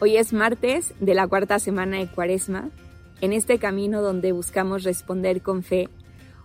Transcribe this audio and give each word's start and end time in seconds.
Hoy 0.00 0.16
es 0.16 0.32
martes 0.32 0.94
de 1.00 1.12
la 1.14 1.26
cuarta 1.26 1.58
semana 1.58 1.98
de 1.98 2.06
Cuaresma. 2.06 2.70
En 3.20 3.32
este 3.32 3.58
camino 3.58 4.00
donde 4.00 4.30
buscamos 4.30 4.84
responder 4.84 5.42
con 5.42 5.64
fe, 5.64 5.88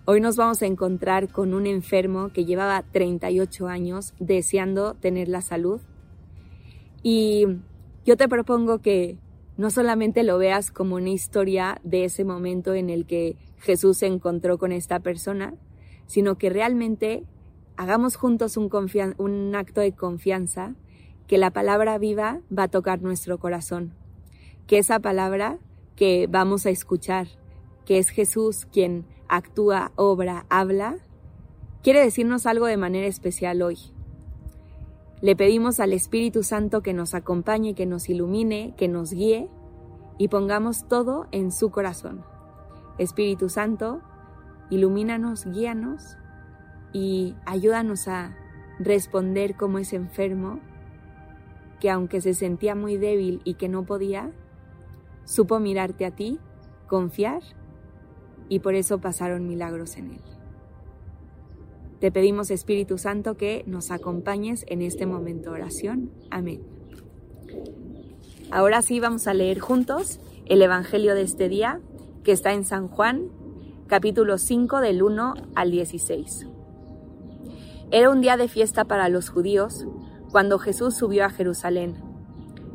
hoy 0.06 0.22
nos 0.22 0.38
vamos 0.38 0.64
a 0.64 0.66
encontrar 0.66 1.30
con 1.30 1.54
un 1.54 1.68
enfermo 1.68 2.32
que 2.34 2.46
llevaba 2.46 2.82
38 2.82 3.68
años 3.68 4.16
deseando 4.20 4.96
tener 4.96 5.28
la 5.28 5.44
salud. 5.44 5.82
Y 7.04 7.46
yo 8.08 8.18
te 8.18 8.28
propongo 8.28 8.80
que 8.80 9.20
no 9.56 9.70
solamente 9.70 10.24
lo 10.24 10.40
veas 10.40 10.72
como 10.72 10.96
una 10.96 11.12
historia 11.12 11.80
de 11.84 12.06
ese 12.06 12.24
momento 12.24 12.74
en 12.74 12.90
el 12.90 13.06
que 13.06 13.38
Jesús 13.60 14.00
se 14.00 14.08
encontró 14.08 14.58
con 14.58 14.72
esta 14.72 15.00
persona, 15.00 15.54
sino 16.08 16.40
que 16.40 16.50
realmente 16.50 17.24
hagamos 17.78 18.16
juntos 18.16 18.58
un, 18.58 18.72
un 19.20 19.56
acto 19.56 19.80
de 19.80 19.92
confianza 19.92 20.74
que 21.28 21.38
la 21.38 21.52
palabra 21.52 21.98
viva 21.98 22.42
va 22.56 22.64
a 22.64 22.68
tocar 22.68 23.02
nuestro 23.02 23.38
corazón, 23.38 23.94
que 24.68 24.78
esa 24.78 25.00
palabra 25.00 25.58
que 25.96 26.28
vamos 26.30 26.66
a 26.66 26.70
escuchar, 26.70 27.28
que 27.86 27.98
es 27.98 28.10
Jesús 28.10 28.66
quien 28.72 29.06
actúa, 29.28 29.92
obra, 29.96 30.46
habla, 30.50 30.98
quiere 31.82 32.02
decirnos 32.02 32.46
algo 32.46 32.66
de 32.66 32.78
manera 32.78 33.08
especial 33.08 33.62
hoy. 33.62 33.78
Le 35.22 35.36
pedimos 35.36 35.80
al 35.80 35.94
Espíritu 35.94 36.44
Santo 36.44 36.82
que 36.82 36.94
nos 36.94 37.14
acompañe, 37.14 37.76
que 37.76 37.86
nos 37.86 38.10
ilumine, 38.10 38.74
que 38.76 38.88
nos 38.88 39.14
guíe 39.14 39.50
y 40.18 40.28
pongamos 40.28 40.88
todo 40.88 41.28
en 41.32 41.52
su 41.52 41.72
corazón. 41.72 42.26
Espíritu 42.98 43.50
Santo, 43.50 44.02
ilumínanos, 44.70 45.46
guíanos 45.46 46.18
y 46.92 47.36
ayúdanos 47.46 48.08
a 48.08 48.36
responder 48.80 49.56
como 49.56 49.80
ese 49.80 49.96
enfermo 49.96 50.60
que 51.84 51.90
aunque 51.90 52.22
se 52.22 52.34
sentía 52.34 52.76
muy 52.76 52.96
débil 52.96 53.42
y 53.44 53.56
que 53.56 53.68
no 53.68 53.84
podía, 53.84 54.32
supo 55.26 55.60
mirarte 55.60 56.06
a 56.06 56.12
ti, 56.12 56.40
confiar 56.88 57.42
y 58.48 58.60
por 58.60 58.74
eso 58.74 59.00
pasaron 59.00 59.50
milagros 59.50 59.98
en 59.98 60.12
él. 60.12 60.22
Te 62.00 62.10
pedimos 62.10 62.52
Espíritu 62.52 62.98
Santo 62.98 63.36
que 63.36 63.66
nos 63.68 63.92
acompañes 63.92 64.64
en 64.70 64.82
este 64.82 65.06
momento 65.06 65.50
de 65.50 65.56
oración. 65.58 66.12
Amén. 66.32 66.62
Ahora 68.50 68.82
sí 68.82 69.02
vamos 69.02 69.28
a 69.28 69.34
leer 69.34 69.60
juntos 69.60 70.22
el 70.46 70.62
Evangelio 70.62 71.16
de 71.16 71.24
este 71.24 71.50
día 71.50 71.82
que 72.24 72.32
está 72.32 72.54
en 72.54 72.64
San 72.64 72.88
Juan, 72.88 73.28
capítulo 73.88 74.38
5 74.38 74.80
del 74.80 75.04
1 75.04 75.34
al 75.54 75.72
16. 75.72 76.48
Era 77.92 78.10
un 78.10 78.22
día 78.22 78.38
de 78.38 78.48
fiesta 78.48 78.86
para 78.86 79.10
los 79.10 79.28
judíos 79.28 79.86
cuando 80.34 80.58
Jesús 80.58 80.96
subió 80.96 81.26
a 81.26 81.30
Jerusalén. 81.30 81.94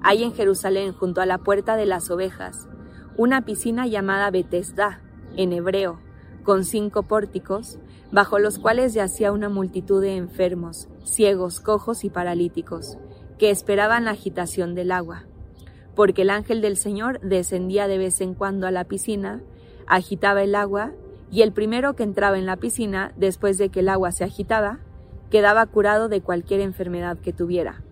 Hay 0.01 0.23
en 0.23 0.33
Jerusalén, 0.33 0.93
junto 0.93 1.21
a 1.21 1.27
la 1.27 1.39
puerta 1.39 1.75
de 1.75 1.87
las 1.87 2.09
ovejas, 2.09 2.69
una 3.17 3.45
piscina 3.45 3.85
llamada 3.89 4.31
Betesda, 4.31 5.03
en 5.37 5.53
hebreo, 5.53 5.99
con 6.45 6.65
cinco 6.65 7.03
pórticos, 7.03 7.81
bajo 8.13 8.39
los 8.39 8.61
cuales 8.61 8.95
yacía 8.95 9.33
una 9.33 9.49
multitud 9.49 10.01
de 10.01 10.17
enfermos, 10.17 10.89
ciegos, 11.03 11.59
cojos 11.59 12.05
y 12.05 12.11
paralíticos, 12.11 12.97
que 13.39 13.51
esperaban 13.51 14.05
la 14.05 14.13
agitación 14.13 14.77
del 14.77 14.93
agua. 14.93 15.25
Porque 15.97 16.23
el 16.23 16.31
ángel 16.31 16.61
del 16.61 16.77
Señor 16.77 17.19
descendía 17.23 17.89
de 17.89 17.99
vez 17.99 18.21
en 18.21 18.35
cuando 18.35 18.69
a 18.69 18.71
la 18.71 18.85
piscina, 18.85 19.43
agitaba 19.89 20.45
el 20.45 20.55
agua, 20.55 20.93
y 21.29 21.43
el 21.43 21.51
primero 21.51 21.97
que 21.97 22.05
entraba 22.05 22.39
en 22.39 22.47
la 22.47 22.59
piscina, 22.59 23.13
después 23.17 23.59
de 23.59 23.71
que 23.71 23.81
el 23.81 23.89
agua 23.89 24.13
se 24.13 24.23
agitaba, 24.23 24.79
quedaba 25.31 25.67
curado 25.67 26.09
de 26.09 26.21
cualquier 26.21 26.61
enfermedad 26.61 27.19
que 27.19 27.33
tuviera. 27.33 27.83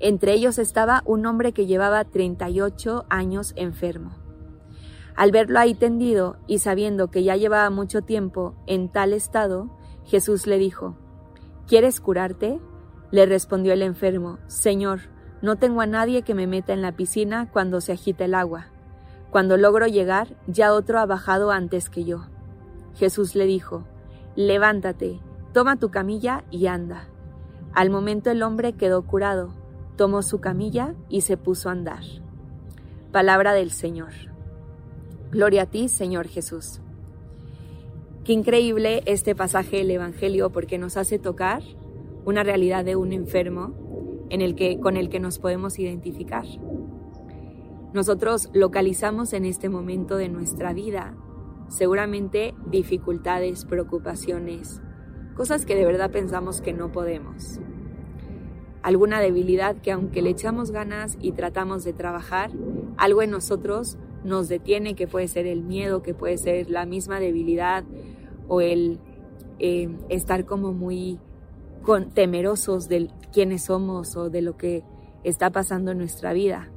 Entre 0.00 0.32
ellos 0.32 0.58
estaba 0.58 1.02
un 1.06 1.26
hombre 1.26 1.52
que 1.52 1.66
llevaba 1.66 2.04
38 2.04 3.06
años 3.08 3.52
enfermo. 3.56 4.12
Al 5.16 5.32
verlo 5.32 5.58
ahí 5.58 5.74
tendido 5.74 6.36
y 6.46 6.58
sabiendo 6.60 7.10
que 7.10 7.24
ya 7.24 7.34
llevaba 7.36 7.70
mucho 7.70 8.02
tiempo 8.02 8.54
en 8.66 8.88
tal 8.88 9.12
estado, 9.12 9.68
Jesús 10.04 10.46
le 10.46 10.58
dijo, 10.58 10.96
¿Quieres 11.66 12.00
curarte? 12.00 12.60
Le 13.10 13.26
respondió 13.26 13.72
el 13.72 13.82
enfermo, 13.82 14.38
Señor, 14.46 15.00
no 15.42 15.56
tengo 15.56 15.80
a 15.80 15.86
nadie 15.86 16.22
que 16.22 16.34
me 16.34 16.46
meta 16.46 16.72
en 16.72 16.82
la 16.82 16.92
piscina 16.92 17.48
cuando 17.52 17.80
se 17.80 17.92
agita 17.92 18.24
el 18.24 18.34
agua. 18.34 18.68
Cuando 19.30 19.56
logro 19.56 19.86
llegar, 19.86 20.36
ya 20.46 20.72
otro 20.72 20.98
ha 20.98 21.06
bajado 21.06 21.50
antes 21.50 21.90
que 21.90 22.04
yo. 22.04 22.26
Jesús 22.94 23.34
le 23.34 23.46
dijo, 23.46 23.84
Levántate, 24.36 25.20
Toma 25.52 25.76
tu 25.76 25.90
camilla 25.90 26.44
y 26.50 26.66
anda. 26.66 27.08
Al 27.72 27.90
momento 27.90 28.30
el 28.30 28.42
hombre 28.42 28.74
quedó 28.74 29.02
curado, 29.02 29.54
tomó 29.96 30.22
su 30.22 30.40
camilla 30.40 30.94
y 31.08 31.22
se 31.22 31.36
puso 31.36 31.68
a 31.68 31.72
andar. 31.72 32.02
Palabra 33.12 33.54
del 33.54 33.70
Señor. 33.70 34.12
Gloria 35.30 35.62
a 35.62 35.66
ti, 35.66 35.88
Señor 35.88 36.28
Jesús. 36.28 36.80
Qué 38.24 38.34
increíble 38.34 39.02
este 39.06 39.34
pasaje 39.34 39.78
del 39.78 39.90
Evangelio 39.90 40.50
porque 40.50 40.76
nos 40.76 40.96
hace 40.98 41.18
tocar 41.18 41.62
una 42.26 42.42
realidad 42.42 42.84
de 42.84 42.96
un 42.96 43.12
enfermo 43.12 43.72
en 44.28 44.42
el 44.42 44.54
que, 44.54 44.78
con 44.80 44.98
el 44.98 45.08
que 45.08 45.20
nos 45.20 45.38
podemos 45.38 45.78
identificar. 45.78 46.44
Nosotros 47.94 48.50
localizamos 48.52 49.32
en 49.32 49.46
este 49.46 49.70
momento 49.70 50.18
de 50.18 50.28
nuestra 50.28 50.74
vida 50.74 51.14
seguramente 51.68 52.54
dificultades, 52.66 53.64
preocupaciones, 53.64 54.82
cosas 55.38 55.64
que 55.64 55.76
de 55.76 55.84
verdad 55.84 56.10
pensamos 56.10 56.60
que 56.60 56.72
no 56.72 56.90
podemos. 56.90 57.60
Alguna 58.82 59.20
debilidad 59.20 59.76
que 59.76 59.92
aunque 59.92 60.20
le 60.20 60.30
echamos 60.30 60.72
ganas 60.72 61.16
y 61.20 61.30
tratamos 61.30 61.84
de 61.84 61.92
trabajar, 61.92 62.50
algo 62.96 63.22
en 63.22 63.30
nosotros 63.30 63.98
nos 64.24 64.48
detiene, 64.48 64.96
que 64.96 65.06
puede 65.06 65.28
ser 65.28 65.46
el 65.46 65.62
miedo, 65.62 66.02
que 66.02 66.12
puede 66.12 66.38
ser 66.38 66.68
la 66.68 66.86
misma 66.86 67.20
debilidad 67.20 67.84
o 68.48 68.60
el 68.60 68.98
eh, 69.60 69.88
estar 70.08 70.44
como 70.44 70.72
muy 70.72 71.20
temerosos 72.14 72.88
de 72.88 73.08
quiénes 73.32 73.66
somos 73.66 74.16
o 74.16 74.30
de 74.30 74.42
lo 74.42 74.56
que 74.56 74.82
está 75.22 75.50
pasando 75.50 75.92
en 75.92 75.98
nuestra 75.98 76.32
vida. 76.32 76.68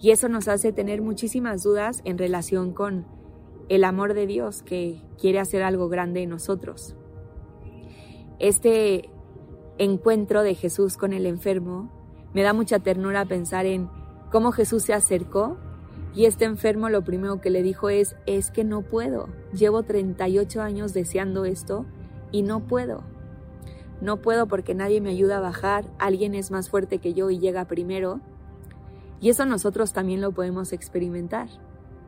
Y 0.00 0.12
eso 0.12 0.28
nos 0.28 0.46
hace 0.46 0.72
tener 0.72 1.02
muchísimas 1.02 1.64
dudas 1.64 2.00
en 2.04 2.16
relación 2.16 2.72
con 2.72 3.06
el 3.68 3.82
amor 3.82 4.14
de 4.14 4.28
Dios 4.28 4.62
que 4.62 5.02
quiere 5.18 5.40
hacer 5.40 5.64
algo 5.64 5.88
grande 5.88 6.22
en 6.22 6.30
nosotros. 6.30 6.94
Este 8.38 9.10
encuentro 9.78 10.42
de 10.42 10.54
Jesús 10.54 10.96
con 10.96 11.12
el 11.12 11.26
enfermo 11.26 11.90
me 12.34 12.42
da 12.42 12.52
mucha 12.52 12.78
ternura 12.78 13.24
pensar 13.24 13.66
en 13.66 13.88
cómo 14.30 14.52
Jesús 14.52 14.82
se 14.82 14.92
acercó 14.92 15.56
y 16.14 16.24
este 16.24 16.44
enfermo 16.44 16.88
lo 16.88 17.04
primero 17.04 17.40
que 17.40 17.50
le 17.50 17.62
dijo 17.62 17.88
es, 17.88 18.16
es 18.26 18.50
que 18.50 18.64
no 18.64 18.82
puedo, 18.82 19.28
llevo 19.52 19.82
38 19.82 20.62
años 20.62 20.94
deseando 20.94 21.44
esto 21.44 21.86
y 22.32 22.42
no 22.42 22.60
puedo. 22.60 23.02
No 24.00 24.20
puedo 24.20 24.46
porque 24.46 24.74
nadie 24.74 25.00
me 25.00 25.10
ayuda 25.10 25.38
a 25.38 25.40
bajar, 25.40 25.90
alguien 25.98 26.34
es 26.34 26.50
más 26.50 26.68
fuerte 26.68 26.98
que 26.98 27.14
yo 27.14 27.30
y 27.30 27.38
llega 27.38 27.66
primero. 27.66 28.20
Y 29.20 29.30
eso 29.30 29.46
nosotros 29.46 29.92
también 29.92 30.20
lo 30.20 30.32
podemos 30.32 30.72
experimentar. 30.72 31.48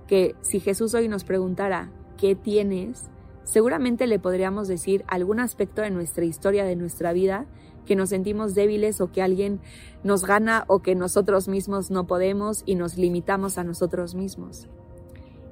Que 0.07 0.35
si 0.43 0.61
Jesús 0.61 0.95
hoy 0.95 1.09
nos 1.09 1.25
preguntara, 1.25 1.91
¿qué 2.19 2.35
tienes? 2.35 3.11
Seguramente 3.49 4.07
le 4.07 4.19
podríamos 4.19 4.69
decir 4.69 5.05
algún 5.09 5.41
aspecto 5.41 5.81
de 5.81 5.91
nuestra 5.91 6.27
historia, 6.27 6.65
de 6.65 6.77
nuestra 6.77 7.15
vida, 7.15 7.47
que 7.87 7.97
nos 7.97 8.11
sentimos 8.11 8.55
débiles 8.55 9.01
o 9.01 9.11
que 9.11 9.23
alguien 9.23 9.61
nos 10.05 10.27
gana 10.27 10.65
o 10.67 10.81
que 10.81 10.95
nosotros 10.95 11.49
mismos 11.49 11.91
no 11.91 12.07
podemos 12.07 12.63
y 12.67 12.75
nos 12.75 12.99
limitamos 12.99 13.57
a 13.57 13.65
nosotros 13.65 14.15
mismos. 14.15 14.69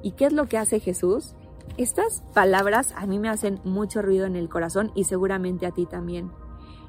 ¿Y 0.02 0.12
qué 0.12 0.26
es 0.26 0.34
lo 0.34 0.46
que 0.46 0.58
hace 0.58 0.78
Jesús? 0.78 1.34
Estas 1.78 2.22
palabras 2.34 2.92
a 2.96 3.06
mí 3.06 3.18
me 3.18 3.30
hacen 3.30 3.60
mucho 3.64 4.02
ruido 4.02 4.26
en 4.26 4.36
el 4.36 4.50
corazón 4.50 4.92
y 4.94 5.04
seguramente 5.04 5.64
a 5.64 5.70
ti 5.70 5.86
también. 5.86 6.30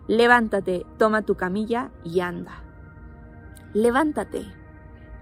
Levántate, 0.07 0.85
toma 0.97 1.21
tu 1.21 1.35
camilla 1.35 1.91
y 2.03 2.19
anda. 2.19 2.63
Levántate, 3.73 4.45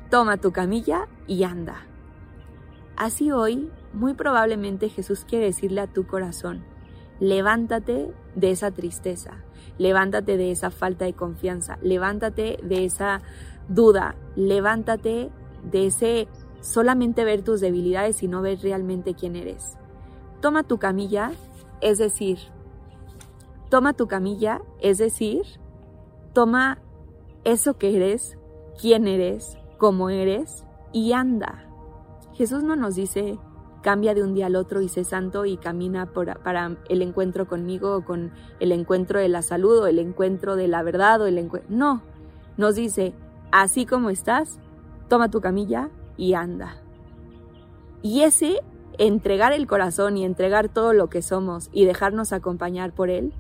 toma 0.10 0.38
tu 0.38 0.52
camilla 0.52 1.08
y 1.28 1.44
anda. 1.44 1.86
Así 2.98 3.32
hoy 3.32 3.70
muy 3.96 4.14
probablemente 4.14 4.90
Jesús 4.90 5.26
quiere 5.26 5.46
decirle 5.46 5.82
a 5.82 5.88
tu 5.88 6.06
corazón, 6.06 6.64
levántate 7.20 8.14
de 8.36 8.52
esa 8.52 8.72
tristeza, 8.72 9.44
levántate 9.78 10.38
de 10.38 10.52
esa 10.52 10.70
falta 10.70 11.06
de 11.06 11.14
confianza, 11.14 11.78
levántate 11.82 12.60
de 12.64 12.86
esa 12.86 13.22
duda, 13.70 14.16
levántate 14.36 15.32
de 15.64 15.88
ese 15.88 16.28
solamente 16.62 17.24
ver 17.24 17.42
tus 17.42 17.62
debilidades 17.62 18.22
y 18.24 18.28
no 18.28 18.42
ver 18.42 18.60
realmente 18.62 19.14
quién 19.14 19.36
eres. 19.36 19.78
Toma 20.42 20.64
tu 20.64 20.78
camilla, 20.78 21.32
es 21.82 21.98
decir, 21.98 22.38
toma 23.70 23.94
tu 23.94 24.08
camilla, 24.08 24.62
es 24.82 24.98
decir, 24.98 25.44
toma 26.34 26.80
eso 27.44 27.78
que 27.78 27.96
eres, 27.96 28.38
quién 28.80 29.08
eres, 29.08 29.58
cómo 29.78 30.10
eres 30.10 30.66
y 30.92 31.14
anda. 31.14 31.66
Jesús 32.34 32.64
no 32.64 32.76
nos 32.76 32.96
dice 32.96 33.38
cambia 33.86 34.16
de 34.16 34.24
un 34.24 34.34
día 34.34 34.48
al 34.48 34.56
otro 34.56 34.82
y 34.82 34.90
sé 34.90 35.04
santo 35.04 35.46
y 35.46 35.58
camina 35.58 36.08
para 36.08 36.76
el 36.90 37.04
encuentro 37.04 37.48
conmigo 37.48 37.98
o 37.98 38.04
con 38.04 38.32
el 38.60 38.72
encuentro 38.72 39.20
de 39.20 39.30
la 39.30 39.44
salud 39.44 39.78
o 39.78 39.86
el 39.86 40.00
encuentro 40.00 40.56
de 40.56 40.68
la 40.68 40.82
verdad 40.82 41.22
o 41.22 41.28
el 41.28 41.38
encuentro... 41.38 41.70
No, 41.70 42.02
nos 42.58 42.74
dice, 42.74 43.14
así 43.52 43.86
como 43.86 44.10
estás, 44.10 44.58
toma 45.08 45.30
tu 45.30 45.40
camilla 45.40 45.92
y 46.18 46.34
anda. 46.34 46.78
Y 48.02 48.22
ese 48.24 48.60
entregar 48.98 49.54
el 49.54 49.68
corazón 49.68 50.18
y 50.18 50.26
entregar 50.26 50.68
todo 50.68 50.92
lo 50.92 51.08
que 51.12 51.22
somos 51.22 51.70
y 51.72 51.86
dejarnos 51.86 52.34
acompañar 52.34 52.92
por 52.92 53.12
Él, 53.12 53.34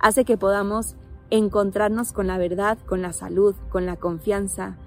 hace 0.00 0.24
que 0.24 0.36
podamos 0.36 0.96
encontrarnos 1.30 2.12
con 2.12 2.26
la 2.26 2.38
verdad, 2.38 2.76
con 2.86 3.02
la 3.02 3.12
salud, 3.12 3.54
con 3.70 3.86
la 3.86 3.94
confianza, 3.94 4.78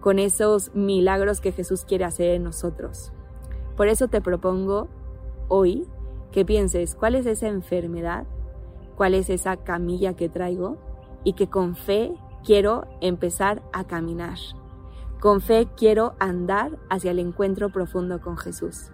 con 0.00 0.18
esos 0.18 0.74
milagros 0.74 1.42
que 1.42 1.52
Jesús 1.52 1.84
quiere 1.84 2.06
hacer 2.06 2.30
en 2.30 2.44
nosotros. 2.44 3.12
Por 3.76 3.88
eso 3.88 4.08
te 4.08 4.20
propongo 4.20 4.88
hoy 5.48 5.86
que 6.30 6.44
pienses 6.44 6.94
cuál 6.94 7.14
es 7.14 7.26
esa 7.26 7.48
enfermedad, 7.48 8.26
cuál 8.96 9.14
es 9.14 9.30
esa 9.30 9.56
camilla 9.56 10.14
que 10.14 10.28
traigo 10.28 10.78
y 11.24 11.34
que 11.34 11.48
con 11.48 11.74
fe 11.74 12.12
quiero 12.44 12.86
empezar 13.00 13.62
a 13.72 13.84
caminar. 13.84 14.38
Con 15.20 15.40
fe 15.40 15.68
quiero 15.76 16.14
andar 16.18 16.78
hacia 16.90 17.10
el 17.10 17.18
encuentro 17.18 17.70
profundo 17.70 18.20
con 18.20 18.36
Jesús. 18.36 18.90